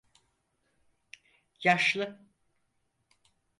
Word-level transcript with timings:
Yaşlı… 1.63 2.19